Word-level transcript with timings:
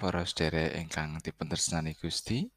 para 0.00 0.24
sedherek 0.24 0.80
ingkang 0.80 1.20
dipuntresnani 1.20 1.92
Gusti. 2.00 2.48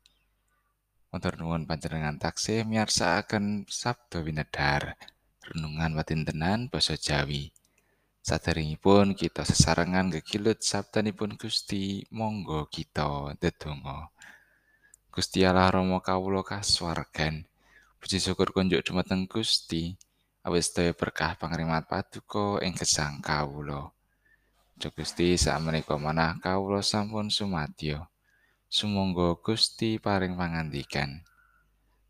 Matur 1.11 1.35
nuwun 1.35 1.67
panjenengan 1.67 2.15
taksih 2.15 2.63
miyarsakaken 2.63 3.67
sabda 3.67 4.23
winedhar 4.23 4.95
renungan 5.43 5.99
watintenan 5.99 6.71
basa 6.71 6.95
Jawi. 6.95 7.51
Saderengipun 8.23 9.19
kita 9.19 9.43
sesarengan 9.43 10.07
gegilut 10.07 10.63
sabdanipun 10.63 11.35
Gusti, 11.35 12.07
monggo 12.15 12.71
kita 12.71 13.35
ndedonga. 13.35 14.07
Gusti 15.11 15.43
Allah 15.43 15.67
Rama 15.67 15.99
kawula 15.99 16.47
kasuwargan. 16.47 17.43
Puji 17.99 18.23
syukur 18.23 18.55
kunjuk 18.55 18.79
dumateng 18.87 19.27
Gusti. 19.27 19.99
Awis 20.47 20.71
daya 20.71 20.95
berkah 20.95 21.35
pangrimat 21.35 21.83
paduka 21.91 22.63
ing 22.63 22.79
gesang 22.79 23.19
kawula. 23.19 23.91
Gusti 24.91 25.39
sakmenika 25.39 25.95
manah 25.95 26.35
kawula 26.43 26.83
sampun 26.83 27.31
sumadyo. 27.31 28.11
Sumangga 28.67 29.39
Gusti 29.39 30.01
paring 30.01 30.35
pangandikan. 30.35 31.23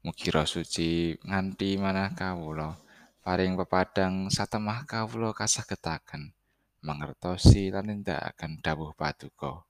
Mugi 0.02 0.34
suci 0.34 1.14
nganti 1.22 1.78
manah 1.78 2.16
kawula 2.18 2.74
paring 3.22 3.54
pepadang 3.60 4.34
satemah 4.34 4.90
kawula 4.90 5.36
kasagetaken 5.38 6.34
mangertosi 6.84 7.72
lan 7.72 7.88
nindakaken 7.88 8.60
dawuh 8.60 8.92
paduka. 8.92 9.64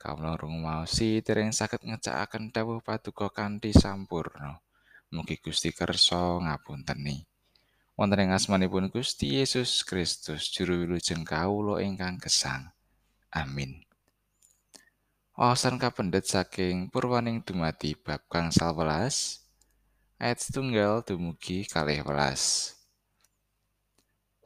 Kawula 0.00 0.40
rumaosi 0.40 1.20
dereng 1.20 1.52
saged 1.52 1.84
ngecakaken 1.84 2.48
dawuh 2.48 2.80
paduka 2.80 3.28
kanthi 3.28 3.76
sampurna. 3.76 4.64
Mugi 5.12 5.36
Gusti 5.40 5.72
kersa 5.72 6.40
ngapunteni. 6.40 7.37
Wonten 7.98 8.22
ing 8.22 8.30
asmanipun 8.30 8.94
Gusti 8.94 9.42
Yesus 9.42 9.82
Kristus 9.82 10.46
juru 10.54 10.86
wilujeng 10.86 11.26
kawula 11.26 11.82
ingkang 11.82 12.22
gesang. 12.22 12.70
Amin. 13.34 13.82
Wawasan 15.34 15.82
kapendet 15.82 16.30
saking 16.30 16.94
purwaning 16.94 17.42
dumati 17.42 17.98
bab 17.98 18.22
kang 18.30 18.54
salwelas 18.54 19.42
ayat 20.22 20.38
setunggal 20.38 21.02
dumugi 21.02 21.66
kalih 21.66 22.06
welas. 22.06 22.74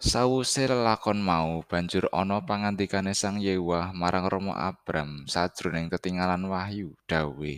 Sawuse 0.00 0.66
lelakon 0.66 1.20
mau 1.20 1.60
banjur 1.62 2.08
ana 2.10 2.40
pangandikane 2.40 3.12
Sang 3.12 3.36
Yewah 3.36 3.92
marang 3.92 4.32
Romo 4.32 4.56
Abram 4.56 5.28
sajroning 5.28 5.92
ketinggalan 5.92 6.42
wahyu 6.48 6.96
dawe. 7.04 7.54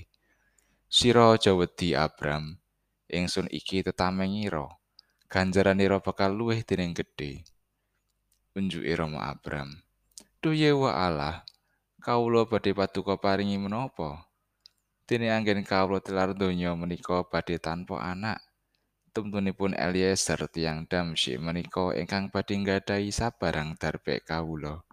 Sira 0.91 1.39
aja 1.39 1.55
wedi 1.55 1.95
Abram, 1.95 2.59
ingsun 3.09 3.47
iki 3.49 3.81
tetamengiro. 3.81 4.84
Ganjaranira 5.29 5.99
bakal 5.99 6.33
luwih 6.33 6.63
dening 6.63 6.95
gedhe. 6.95 7.43
Unjuke 8.55 8.95
Rama 8.95 9.35
Abram. 9.35 9.83
Duh 10.39 10.55
Yewa 10.55 10.95
Allah, 10.95 11.43
kawula 11.99 12.47
badhe 12.47 12.71
paduka 12.71 13.19
paringi 13.19 13.59
menapa? 13.59 14.31
Dene 15.05 15.35
anggen 15.35 15.67
kawula 15.67 15.99
tilar 15.99 16.33
donya 16.33 16.73
menika 16.79 17.27
badhe 17.27 17.59
tanpa 17.59 17.99
anak. 17.99 18.39
Tumtunipun 19.11 19.75
Eliezer 19.75 20.39
tiang 20.51 20.87
Damsyik 20.87 21.43
menika 21.43 21.93
ingkang 21.99 22.31
badhe 22.31 22.55
nggadahi 22.55 23.11
sabarang 23.11 23.75
darbe 23.75 24.23
kawula. 24.23 24.87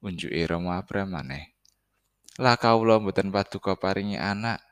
Unjuke 0.00 0.40
Rama 0.46 0.78
Abram 0.78 1.10
maneh. 1.10 1.52
Lah 2.38 2.54
kawula 2.54 3.02
mboten 3.02 3.34
paduka 3.34 3.74
paringi 3.76 4.16
anak, 4.16 4.62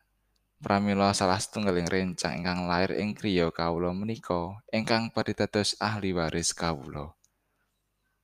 Pramila 0.59 1.15
salah 1.15 1.39
setunggaling 1.39 1.87
rencang 1.87 2.43
ingkang 2.43 2.67
lair 2.67 2.91
ing 2.99 3.15
kriya 3.15 3.55
kawula 3.55 3.95
menika 3.95 4.59
ingkang 4.75 5.15
badhe 5.15 5.31
dados 5.31 5.79
ahli 5.79 6.11
waris 6.11 6.51
kawula. 6.51 7.15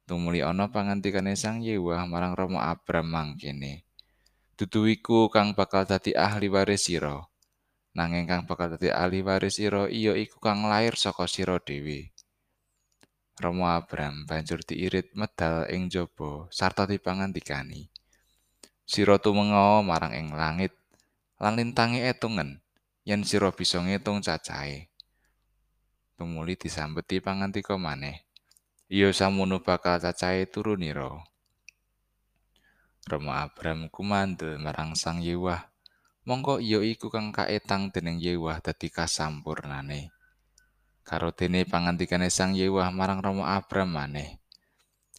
Tumuli 0.03 0.43
ana 0.43 0.67
pangandikane 0.67 1.39
Sang 1.39 1.63
Yewah 1.63 2.03
marang 2.11 2.35
Rama 2.35 2.75
Abram 2.75 3.07
mangkene. 3.07 3.87
Dudu 4.59 4.91
iku 4.91 5.31
kang 5.31 5.55
bakal 5.55 5.87
dadi 5.87 6.11
ahli 6.19 6.51
waris 6.51 6.91
sira. 6.91 7.23
Nanging 7.95 8.27
kang 8.27 8.43
bakal 8.51 8.75
dadi 8.75 8.91
ahli 8.91 9.23
waris 9.23 9.63
sira 9.63 9.87
iya 9.87 10.19
iku 10.19 10.43
kang 10.43 10.67
lair 10.67 10.99
saka 10.99 11.31
sira 11.31 11.63
dhewe. 11.63 12.11
Rama 13.39 13.79
Abram 13.79 14.27
banjur 14.27 14.59
diirit 14.67 15.15
medal 15.15 15.71
ing 15.71 15.87
jaba 15.87 16.51
sarta 16.51 16.83
dipangandikani. 16.83 17.95
Sira 18.83 19.23
tumenga 19.23 19.87
marang 19.87 20.13
ing 20.19 20.35
langit 20.35 20.75
lan 21.45 21.61
lintangi 21.61 22.01
etungen 22.01 22.65
yen 23.05 23.21
sira 23.21 23.53
bisa 23.53 23.77
ngitung 23.85 24.25
cacahe. 24.25 24.89
Tumuli 26.17 26.57
disambeti 26.57 27.21
pangantika 27.21 27.77
maneh. 27.77 28.25
Iya 28.89 29.13
samono 29.13 29.61
bakal 29.61 30.01
cacahe 30.01 30.49
turunira. 30.49 31.21
Rama 33.05 33.45
Abram 33.45 33.93
kumandel 33.93 34.57
marang 34.57 34.97
Sang 34.97 35.21
Yewah. 35.21 35.69
Mongko 36.25 36.65
iya 36.65 36.81
iku 36.81 37.13
kang 37.13 37.29
kaetang 37.29 37.93
dening 37.93 38.17
Yewah 38.25 38.65
dadi 38.65 38.89
kasampurnane. 38.89 40.17
Karo 41.05 41.29
dene 41.37 41.69
pangantikane 41.69 42.33
Sang 42.33 42.57
Yewah 42.57 42.89
marang 42.89 43.21
Rama 43.21 43.61
Abram 43.61 43.93
maneh. 43.93 44.41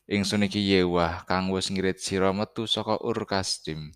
Ingsun 0.10 0.50
iki 0.50 0.74
Yewah 0.74 1.22
kang 1.30 1.54
wis 1.54 1.70
ngirit 1.70 2.02
sira 2.02 2.34
metu 2.34 2.66
saka 2.66 2.98
Ur 2.98 3.30
Kasdim. 3.30 3.94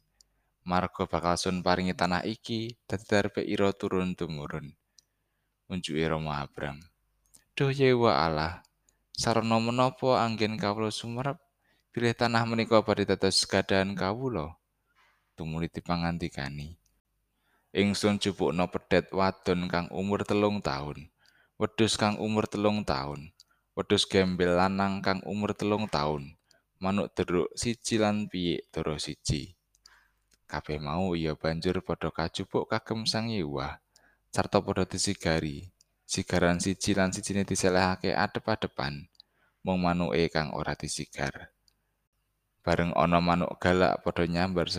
Marga 0.68 1.08
bakal 1.08 1.36
sun 1.40 1.64
paringi 1.64 1.96
tanah 1.96 2.24
iki 2.28 2.76
dadi 2.88 3.06
darbe 3.08 3.42
ira 3.44 3.72
turun 3.72 4.16
tumurun. 4.16 4.76
Unjuke 5.70 6.02
Rama 6.02 6.42
Abram. 6.42 6.82
Duh 7.54 7.70
Yewa 7.70 8.26
Allah, 8.26 8.66
sarana 9.14 9.60
menapa 9.62 10.24
anggen 10.24 10.58
kawula 10.58 10.90
sumerep 10.90 11.38
pilih 11.94 12.16
tanah 12.16 12.48
menika 12.48 12.82
badhe 12.82 13.06
dados 13.06 13.46
gadahan 13.46 13.94
kawula? 13.94 14.58
Tumuli 15.38 15.70
dipangandikani. 15.70 16.80
Ingsun 17.70 18.18
jupukna 18.18 18.66
pedet 18.66 19.14
wadon 19.14 19.70
kang 19.70 19.86
umur 19.94 20.26
telung 20.26 20.58
taun, 20.58 21.14
wedhus 21.62 22.02
kang 22.02 22.18
umur 22.18 22.50
telung 22.50 22.82
taun, 22.82 23.30
wedhus 23.78 24.10
gembel 24.10 24.58
lanang 24.58 25.06
kang 25.06 25.22
umur 25.22 25.54
telung 25.54 25.86
taun, 25.86 26.34
manuk 26.82 27.14
deruk 27.14 27.54
siji 27.54 28.02
lan 28.02 28.26
piye 28.26 28.66
doro 28.74 28.98
siji. 28.98 29.59
Kabeh 30.50 30.82
mau 30.82 31.14
iya 31.14 31.38
banjur 31.38 31.86
padha 31.86 32.10
kajupuk 32.10 32.66
kagem 32.66 33.06
Sang 33.06 33.30
Yewah 33.30 33.78
sarta 34.30 34.62
padha 34.62 34.86
disigari. 34.86 35.70
Sigaran 36.10 36.58
siji 36.58 36.98
lan 36.98 37.14
sijine 37.14 37.46
diselehake 37.46 38.18
adep-adepan. 38.18 39.06
Mung 39.62 39.86
manuke 39.86 40.26
kang 40.34 40.50
ora 40.58 40.74
disigar. 40.74 41.54
Bareng 42.66 42.98
ana 42.98 43.22
manuk 43.22 43.62
galak 43.62 44.02
padha 44.02 44.26
nyambar 44.26 44.74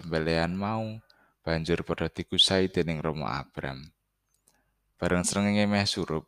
mau, 0.58 0.98
banjur 1.46 1.86
padha 1.86 2.10
dikusai 2.10 2.66
dening 2.66 2.98
Romo 2.98 3.30
Abram. 3.30 3.94
Bareng 4.98 5.22
srengenge 5.22 5.70
meh 5.70 5.86
surup, 5.86 6.26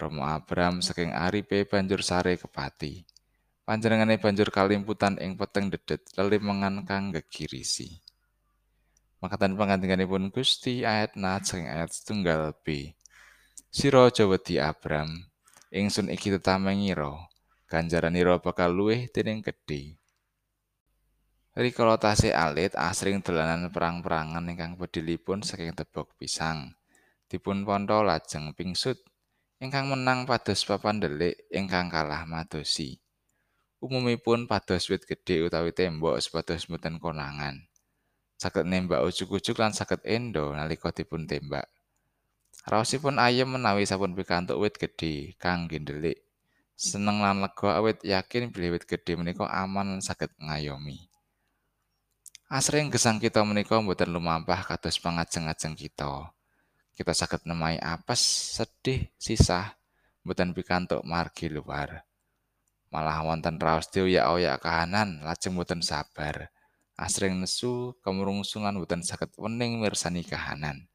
Romo 0.00 0.24
Abram 0.24 0.80
saking 0.80 1.12
aripe 1.12 1.68
banjur 1.68 2.00
sare 2.00 2.40
kepati. 2.40 3.04
Panjenengane 3.68 4.16
banjur 4.16 4.48
kalimputan 4.48 5.20
ing 5.20 5.36
peteng 5.36 5.68
dedet 5.68 6.00
lelimengan 6.16 6.88
kang 6.88 7.12
gegirisi. 7.12 8.07
Makatan 9.18 9.58
pangandikanipun 9.58 10.30
Gusti 10.30 10.86
ayat 10.86 11.18
nat 11.18 11.42
saking 11.42 11.66
ayat 11.66 11.90
setunggal 11.90 12.54
B. 12.62 12.94
Sira 13.66 14.06
aja 14.06 14.24
wedi 14.30 14.62
Abram, 14.62 15.10
ingsun 15.74 16.06
iki 16.08 16.30
tetamengiro, 16.32 17.28
ganjaranira 17.66 18.40
bakal 18.40 18.72
luwih 18.72 19.10
dening 19.12 19.42
gedhe. 19.44 19.98
Rikala 21.58 21.98
tasih 21.98 22.30
alit 22.30 22.72
asring 22.78 23.18
dolanan 23.18 23.74
perang-perangan 23.74 24.46
ingkang 24.46 24.78
bedilipun 24.78 25.42
saking 25.42 25.74
tebok 25.74 26.14
pisang. 26.14 26.78
Dipun 27.28 27.66
pontho 27.66 28.00
lajeng 28.06 28.56
pingsut 28.56 29.02
ingkang 29.60 29.90
menang 29.90 30.24
pados 30.24 30.62
papan 30.64 31.02
delik 31.02 31.36
ingkang 31.52 31.90
kalah 31.92 32.24
madosi. 32.24 33.02
Umumipun 33.84 34.48
pados 34.48 34.88
wit 34.88 35.04
gedhe 35.04 35.44
utawi 35.44 35.76
tembok 35.76 36.16
sepados 36.22 36.70
mboten 36.70 36.96
konangan. 36.96 37.67
Saged 38.38 38.64
nembak 38.64 39.02
ujug-ujug 39.02 39.58
lan 39.58 39.74
saged 39.74 39.98
endo 40.06 40.54
nalika 40.54 40.94
dipun 40.94 41.26
tembak. 41.26 41.66
Raosipun 42.64 43.18
ayem 43.18 43.50
menawi 43.50 43.82
sampun 43.82 44.14
pikantuk 44.14 44.62
wit 44.62 44.78
gedhe 44.78 45.34
kangge 45.42 45.82
ndelik. 45.82 46.22
Seneng 46.78 47.18
lan 47.18 47.42
lega 47.42 47.74
awit 47.82 47.98
yakin 48.06 48.54
bilih 48.54 48.78
wit 48.78 48.86
gedhe 48.86 49.18
menika 49.18 49.50
aman 49.50 49.98
saged 49.98 50.30
ngayomi. 50.38 51.10
Asring 52.48 52.88
gesang 52.88 53.18
kita 53.20 53.42
menika 53.44 53.76
mboten 53.76 54.08
lumampah 54.08 54.64
kados 54.64 54.96
pangajeng-ajeng 55.02 55.76
kita. 55.76 56.32
Kita 56.96 57.12
saged 57.12 57.44
nemai 57.44 57.76
apes, 57.76 58.22
sedih, 58.56 59.10
sisah, 59.20 59.76
mboten 60.24 60.56
pikantuk 60.56 61.02
margi 61.04 61.52
luar. 61.52 62.08
Malah 62.88 63.20
wonten 63.20 63.60
raos 63.60 63.92
dioyak-oyak 63.92 64.64
kahanan 64.64 65.20
lajeng 65.20 65.52
mboten 65.56 65.84
sabar. 65.84 66.48
Asring 66.98 67.38
nesu 67.38 67.94
kemrungsungan 68.02 68.74
boten 68.74 69.06
saged 69.06 69.30
wening 69.38 69.78
mirsani 69.78 70.26
kahanan. 70.26 70.90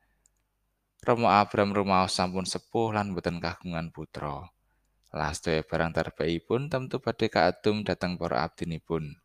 Romo 1.00 1.32
Abram 1.32 1.72
rumaos 1.72 2.12
sampun 2.12 2.44
sepuh 2.44 2.92
lan 2.92 3.16
boten 3.16 3.40
kagungan 3.40 3.90
putra. 3.96 4.52
Lastoe 5.16 5.64
barang 5.64 5.96
terbaikipun 5.96 6.68
tentu 6.68 7.00
badhe 7.00 7.32
kaadum 7.32 7.88
dhateng 7.88 8.20
para 8.20 8.44
abdinipun. 8.44 9.16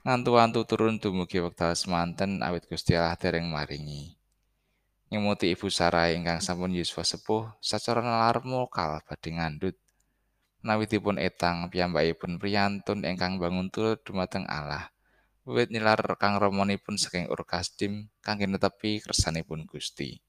ngantu-antu 0.00 0.64
turun 0.64 0.96
dumugi 0.96 1.44
wekdal 1.44 1.76
semanten 1.76 2.40
awit 2.40 2.64
Gusti 2.64 2.96
Allah 2.96 3.20
dereng 3.20 3.52
maringi. 3.52 4.16
Ngemuti 5.12 5.52
Ibu 5.52 5.68
Sarai 5.68 6.16
ingkang 6.16 6.40
sampun 6.40 6.72
yuswa 6.72 7.04
sepuh 7.04 7.52
sacara 7.60 8.00
nalar 8.00 8.40
mokal 8.40 9.04
badhe 9.04 9.36
ngandhut. 9.36 9.76
Nawitipun 10.64 11.20
etang 11.20 11.68
piyambakipun 11.68 12.40
priyantun 12.40 13.04
ingkang 13.04 13.36
bangun 13.36 13.68
turut 13.68 14.00
dumateng 14.00 14.48
Allah. 14.48 14.88
Wiwit 15.50 15.74
nilar 15.74 15.98
kang 16.14 16.38
romonipun 16.38 16.94
saking 16.94 17.26
Urkasdim 17.26 18.06
kangge 18.22 18.46
netepi 18.46 19.02
kersanipun 19.02 19.66
Gusti. 19.66 20.22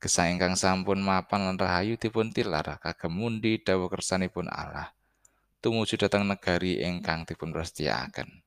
Gesang 0.00 0.32
ingkang 0.32 0.56
sampun 0.56 1.04
mapan 1.04 1.44
lan 1.44 1.60
rahayu 1.60 2.00
dipun 2.00 2.32
tilar 2.32 2.80
kagem 2.80 3.12
mundi 3.12 3.60
dawuh 3.60 3.92
kersanipun 3.92 4.48
Allah. 4.48 4.96
Tumuju 5.60 6.00
dhateng 6.00 6.24
negari 6.24 6.80
ingkang 6.80 7.28
dipun 7.28 7.52
prestiyakaken. 7.52 8.40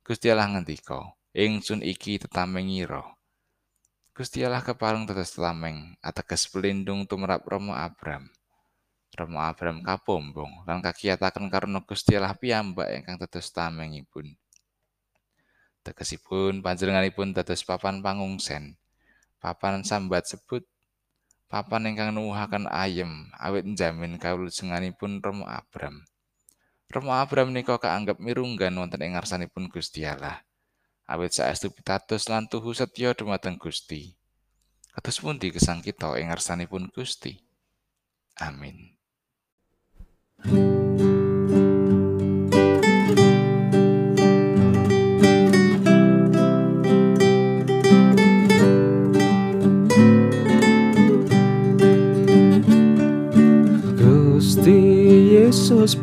Gusti 0.00 0.32
Allah 0.32 0.48
ngendika, 0.56 1.12
"Ingsun 1.36 1.84
iki 1.84 2.16
tetameng 2.16 2.72
ira." 2.72 3.04
Gusti 4.16 4.40
Allah 4.40 4.64
kepareng 4.64 5.04
dados 5.04 5.36
tetameng, 5.36 6.00
ateges 6.00 6.48
pelindung 6.48 7.04
tumrap 7.04 7.44
Romo 7.44 7.76
Abram. 7.76 8.32
Romo 9.12 9.44
Abram 9.44 9.84
kapombong 9.84 10.64
lan 10.64 10.80
kakiyataken 10.80 11.52
karena 11.52 11.84
Gusti 11.84 12.16
Allah 12.16 12.32
piyambak 12.32 12.88
ingkang 12.88 13.20
dados 13.20 13.52
tamengipun. 13.52 14.32
Tegesipun 15.84 16.64
panjenenganipun 16.64 17.36
dados 17.36 17.60
papan 17.60 18.00
pangungsen. 18.00 18.80
Papan 19.36 19.84
sambat 19.84 20.24
sebut 20.24 20.64
papan 21.52 21.92
ingkang 21.92 22.16
nuwuhaken 22.16 22.72
ayem 22.72 23.28
awit 23.36 23.68
njamin 23.68 24.16
kawulujenganipun 24.16 25.20
Romo 25.20 25.44
Abram. 25.44 26.08
Romo 26.88 27.12
Abraham 27.12 27.52
menika 27.52 27.76
kaanggep 27.76 28.16
mirunggan 28.16 28.72
wonten 28.80 29.04
ing 29.04 29.12
ngarsanipun 29.12 29.68
Gusti 29.68 30.08
Allah. 30.08 30.40
Awit 31.04 31.36
saestu 31.36 31.68
pitados 31.68 32.32
lan 32.32 32.48
tuhu 32.48 32.72
setya 32.72 33.12
dumateng 33.12 33.60
Gusti. 33.60 34.16
Kados 34.96 35.20
pundi 35.20 35.52
gesang 35.52 35.84
kita 35.84 36.16
ing 36.16 36.32
ngarsanipun 36.32 36.88
Gusti? 36.88 37.36
Amin. 38.40 38.96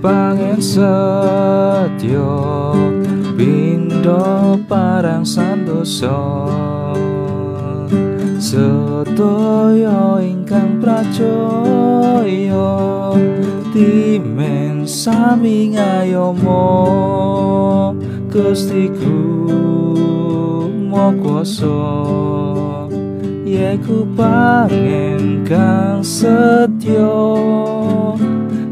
Pangen 0.01 0.57
setyo 0.57 2.33
pindo 3.38 4.57
parang 4.65 5.21
sandoso 5.21 6.50
sedaya 8.42 10.18
ingkang 10.25 10.81
pracaya 10.81 12.74
timen 13.69 14.89
sami 14.89 15.77
ngayomo 15.77 16.65
Gustiku 18.31 19.21
mokoso 20.89 21.77
Yeku 23.44 24.07
pangen 24.18 25.44
kang 25.45 26.00
setyo 26.01 27.12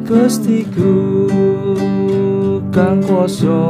Gustiku 0.10 1.30
kang 2.74 2.98
kuasa 3.06 3.62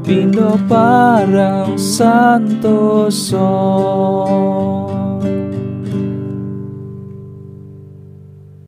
pindo 0.00 0.56
parang 0.64 1.76
santoso 1.76 3.44